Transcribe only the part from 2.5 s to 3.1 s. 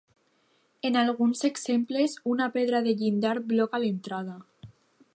pedra de